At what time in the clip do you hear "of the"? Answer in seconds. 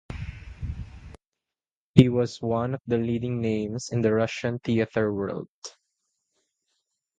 2.73-2.97